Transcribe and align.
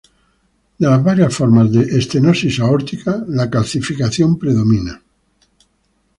De 0.79 0.87
las 0.87 1.03
varias 1.03 1.31
formas 1.31 1.71
de 1.71 1.83
estenosis 1.99 2.59
aórtica, 2.59 3.23
la 3.27 3.51
calcificación 3.51 4.39
predomina. 4.39 4.99